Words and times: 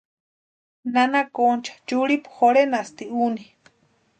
Nana 0.95 1.21
Concha 1.39 1.73
churhipu 1.89 2.35
jorhenasti 2.39 3.11
úni. 3.27 3.45